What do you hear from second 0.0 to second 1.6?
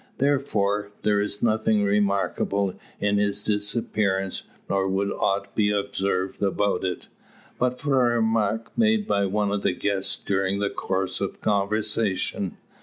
Therefore, there is